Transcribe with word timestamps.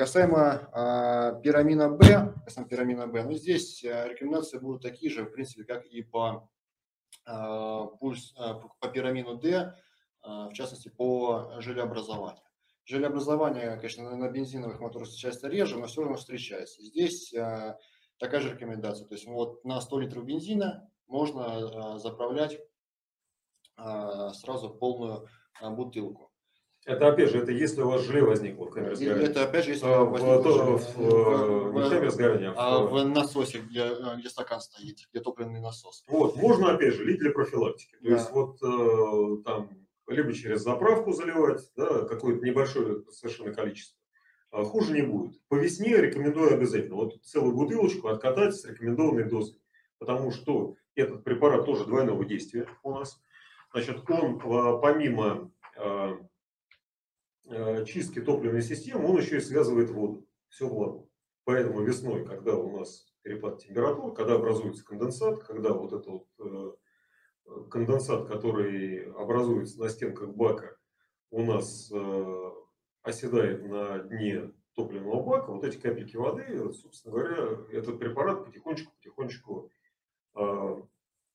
касаемо 0.00 0.70
а, 0.72 1.32
пирамина 1.42 1.90
Б, 1.90 2.32
касаемо 2.46 2.68
пирамина 2.70 3.06
Б, 3.06 3.22
ну 3.22 3.34
здесь 3.34 3.84
а, 3.84 4.08
рекомендации 4.08 4.58
будут 4.58 4.80
такие 4.80 5.12
же, 5.12 5.24
в 5.24 5.30
принципе, 5.30 5.64
как 5.64 5.84
и 5.84 6.00
по, 6.00 6.48
а, 7.26 7.84
пульс, 7.84 8.32
а, 8.38 8.54
по 8.54 8.88
пирамину 8.88 9.36
D, 9.36 9.74
а, 10.22 10.48
в 10.48 10.54
частности, 10.54 10.88
по 10.88 11.52
желеобразованию. 11.58 12.42
Желеобразование, 12.86 13.76
конечно, 13.76 14.16
на, 14.16 14.30
бензиновых 14.30 14.80
моторах 14.80 15.06
встречается 15.06 15.48
реже, 15.48 15.76
но 15.76 15.86
все 15.86 16.00
равно 16.00 16.16
встречается. 16.16 16.82
Здесь 16.82 17.34
а, 17.34 17.76
такая 18.16 18.40
же 18.40 18.54
рекомендация. 18.54 19.06
То 19.06 19.14
есть 19.14 19.26
вот 19.26 19.62
на 19.66 19.82
100 19.82 20.00
литров 20.00 20.24
бензина 20.24 20.90
можно 21.08 21.44
а, 21.44 21.98
заправлять 21.98 22.58
а, 23.76 24.32
сразу 24.32 24.70
полную 24.70 25.28
а, 25.60 25.70
бутылку. 25.70 26.29
Это 26.86 27.08
опять 27.08 27.30
же, 27.30 27.38
это 27.38 27.52
если 27.52 27.82
у 27.82 27.88
вас 27.90 28.02
желе 28.02 28.22
возникло 28.22 28.64
в 28.64 28.70
камере 28.70 28.96
сгорания. 28.96 29.26
Это 29.26 29.44
опять 29.44 29.64
же, 29.66 29.72
если 29.72 29.86
А, 29.86 30.02
в, 30.02 30.10
возникло 30.12 30.42
то- 30.42 30.52
желе. 30.52 30.76
в, 30.78 30.96
В- 30.96 31.72
не 31.74 31.80
в 31.82 31.88
камере 31.90 32.10
сгорания, 32.10 32.54
а 32.56 32.78
в- 32.78 32.90
в 32.92 33.04
насосе, 33.04 33.58
где, 33.58 33.80
э, 33.80 34.16
где 34.18 34.28
стакан 34.30 34.60
стоит, 34.60 34.96
где 35.12 35.22
топливный 35.22 35.60
насос. 35.60 36.04
Вот, 36.08 36.36
можно 36.36 36.72
опять 36.72 36.94
же 36.94 37.04
лить 37.04 37.18
для 37.20 37.32
профилактики. 37.32 37.96
То 38.02 38.08
Да. 38.08 38.14
есть 38.14 38.30
вот 38.32 38.56
э, 38.62 39.42
там 39.44 39.68
либо 40.08 40.32
через 40.32 40.62
заправку 40.62 41.12
заливать, 41.12 41.70
да, 41.76 42.04
какое-то 42.06 42.44
небольшое 42.44 43.02
совершенно 43.12 43.52
количество. 43.52 43.98
А 44.50 44.64
хуже 44.64 44.92
не 44.94 45.02
будет. 45.02 45.38
По 45.48 45.54
весне 45.56 45.96
рекомендую 45.96 46.52
обязательно. 46.52 46.96
Вот 46.96 47.22
целую 47.22 47.54
бутылочку 47.54 48.08
откатать 48.08 48.56
с 48.56 48.64
рекомендованной 48.64 49.24
дозой. 49.24 49.60
Потому 49.98 50.32
что 50.32 50.74
этот 50.96 51.22
препарат 51.24 51.66
тоже 51.66 51.84
двойного 51.84 52.24
действия 52.24 52.66
у 52.82 52.90
нас. 52.92 53.20
Значит, 53.72 53.98
он 54.10 54.38
э, 54.38 54.80
помимо 54.82 55.52
э, 55.76 55.82
э, 55.84 56.16
чистки 57.86 58.20
топливной 58.20 58.62
системы, 58.62 59.08
он 59.08 59.18
еще 59.18 59.38
и 59.38 59.40
связывает 59.40 59.90
воду, 59.90 60.26
всю 60.48 60.68
влагу. 60.68 61.10
Поэтому 61.44 61.82
весной, 61.82 62.24
когда 62.24 62.54
у 62.54 62.78
нас 62.78 63.10
перепад 63.22 63.58
температур, 63.58 64.14
когда 64.14 64.34
образуется 64.34 64.84
конденсат, 64.84 65.42
когда 65.42 65.72
вот 65.72 65.92
этот 65.92 66.06
вот, 66.06 66.26
э, 66.38 67.66
конденсат, 67.70 68.28
который 68.28 69.12
образуется 69.12 69.80
на 69.80 69.88
стенках 69.88 70.30
бака, 70.30 70.76
у 71.30 71.42
нас 71.42 71.90
э, 71.92 72.50
оседает 73.02 73.64
на 73.64 73.98
дне 73.98 74.52
топливного 74.74 75.22
бака, 75.22 75.52
вот 75.52 75.64
эти 75.64 75.76
капельки 75.76 76.16
воды, 76.16 76.72
собственно 76.72 77.14
говоря, 77.14 77.58
этот 77.72 77.98
препарат 77.98 78.44
потихонечку-потихонечку 78.44 79.70
э, 80.36 80.82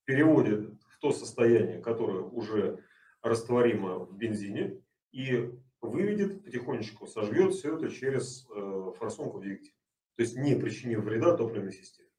переводит 0.05 0.81
в 0.87 0.99
то 0.99 1.11
состояние, 1.11 1.81
которое 1.81 2.21
уже 2.21 2.83
растворимо 3.21 3.99
в 3.99 4.15
бензине, 4.15 4.81
и 5.11 5.51
выведет 5.85 6.43
потихонечку, 6.43 7.07
сожжет 7.07 7.53
все 7.53 7.75
это 7.75 7.89
через 7.89 8.47
э, 8.49 8.91
форсунку 8.97 9.39
двигателя. 9.39 9.73
То 10.15 10.23
есть 10.23 10.35
не 10.35 10.55
причинив 10.55 11.03
вреда 11.03 11.35
топливной 11.35 11.73
системе. 11.73 12.09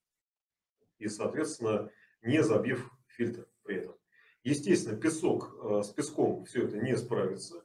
И, 0.99 1.09
соответственно, 1.09 1.91
не 2.23 2.43
забив 2.43 2.91
фильтр 3.07 3.47
при 3.63 3.77
этом. 3.77 3.95
Естественно, 4.43 4.97
песок, 4.97 5.57
э, 5.63 5.83
с 5.83 5.91
песком 5.91 6.45
все 6.45 6.65
это 6.65 6.79
не 6.79 6.97
справится. 6.97 7.65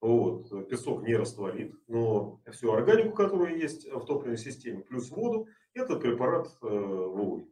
Вот, 0.00 0.68
песок 0.70 1.02
не 1.02 1.14
растворит, 1.14 1.74
но 1.86 2.40
всю 2.50 2.72
органику, 2.72 3.14
которая 3.14 3.54
есть 3.54 3.86
в 3.86 4.06
топливной 4.06 4.38
системе, 4.38 4.80
плюс 4.80 5.10
воду, 5.10 5.46
этот 5.74 6.00
препарат 6.00 6.46
э, 6.62 6.66
выводит. 6.66 7.48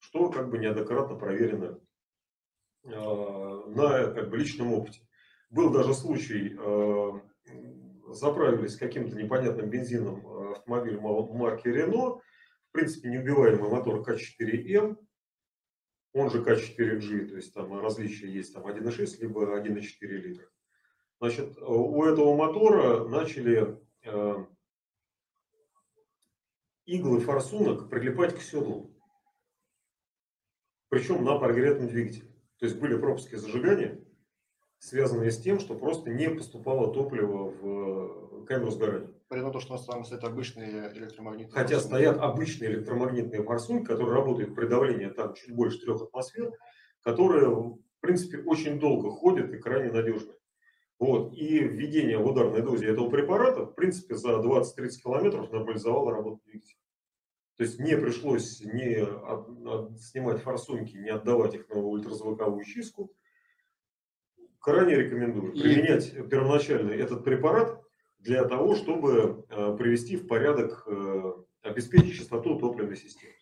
Что 0.00 0.28
как 0.28 0.50
бы 0.50 0.58
неоднократно 0.58 1.16
проверено 1.16 1.78
э, 2.82 2.88
на 2.88 4.12
как 4.12 4.28
бы, 4.28 4.36
личном 4.36 4.72
опыте. 4.72 5.06
Был 5.50 5.70
даже 5.70 5.94
случай, 5.94 6.56
э, 6.58 7.12
заправились 8.08 8.76
каким-то 8.76 9.16
непонятным 9.16 9.68
бензином 9.70 10.26
э, 10.26 10.52
автомобиль 10.52 10.98
ма- 10.98 11.26
марки 11.32 11.68
Renault, 11.68 12.20
в 12.68 12.72
принципе, 12.72 13.08
неубиваемый 13.10 13.70
мотор 13.70 14.00
К4М, 14.00 14.96
он 16.12 16.30
же 16.30 16.42
К4G, 16.42 17.26
то 17.26 17.36
есть 17.36 17.52
там 17.54 17.78
различия 17.80 18.30
есть 18.30 18.54
там 18.54 18.66
1,6 18.66 19.20
либо 19.20 19.58
1,4 19.58 20.06
литра. 20.06 20.48
Значит, 21.20 21.58
у 21.58 22.04
этого 22.04 22.36
мотора 22.36 23.08
начали 23.08 23.80
э, 24.04 24.46
иглы 26.86 27.20
форсунок 27.20 27.88
прилипать 27.88 28.36
к 28.36 28.42
седлу. 28.42 28.94
Причем 30.88 31.24
на 31.24 31.38
прогретом 31.38 31.88
двигателе. 31.88 32.28
То 32.58 32.66
есть 32.66 32.78
были 32.78 32.96
пропуски 32.96 33.34
зажигания, 33.34 34.04
связанные 34.84 35.30
с 35.30 35.38
тем, 35.40 35.58
что 35.58 35.74
просто 35.74 36.10
не 36.10 36.28
поступало 36.28 36.92
топливо 36.92 37.48
в 37.48 38.44
камеру 38.44 38.70
сгорания. 38.70 39.08
При 39.28 39.40
том, 39.40 39.58
что 39.60 39.72
у 39.72 39.76
нас 39.76 39.86
там 39.86 40.04
стоят 40.04 40.24
обычные 40.24 40.92
электромагнитные. 40.92 41.52
Хотя 41.52 41.76
форсунки. 41.76 41.86
стоят 41.86 42.18
обычные 42.18 42.70
электромагнитные 42.70 43.42
форсунки, 43.42 43.86
которые 43.86 44.14
работают 44.14 44.54
при 44.54 44.66
давлении 44.66 45.06
там 45.06 45.32
чуть 45.34 45.54
больше 45.54 45.80
трех 45.80 46.02
атмосфер, 46.02 46.52
которые, 47.02 47.48
в 47.48 47.78
принципе, 48.00 48.42
очень 48.42 48.78
долго 48.78 49.10
ходят 49.10 49.52
и 49.54 49.58
крайне 49.58 49.90
надежны. 49.90 50.34
Вот. 50.98 51.32
И 51.32 51.58
введение 51.60 52.18
в 52.18 52.26
ударной 52.26 52.62
дозе 52.62 52.88
этого 52.88 53.08
препарата, 53.08 53.64
в 53.64 53.74
принципе, 53.74 54.14
за 54.16 54.34
20-30 54.34 54.88
километров 55.02 55.50
нормализовало 55.50 56.12
работу 56.12 56.40
двигателя. 56.44 56.78
То 57.56 57.62
есть 57.64 57.80
не 57.80 57.96
пришлось 57.96 58.60
не 58.60 58.96
от- 59.02 59.66
от- 59.66 60.00
снимать 60.00 60.42
форсунки, 60.42 60.96
не 60.96 61.08
отдавать 61.08 61.54
их 61.54 61.68
на 61.70 61.76
ультразвуковую 61.80 62.64
чистку. 62.64 63.10
Крайне 64.64 64.96
рекомендую 64.96 65.52
И- 65.52 65.60
применять 65.60 66.28
первоначально 66.30 66.90
этот 66.92 67.22
препарат 67.22 67.82
для 68.18 68.44
того, 68.44 68.74
чтобы 68.74 69.44
э, 69.50 69.76
привести 69.78 70.16
в 70.16 70.26
порядок, 70.26 70.84
э, 70.86 71.32
обеспечить 71.60 72.16
чистоту 72.16 72.58
топливной 72.58 72.96
системы. 72.96 73.34